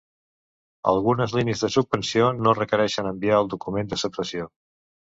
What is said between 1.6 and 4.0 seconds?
de subvenció no requereixen enviar el document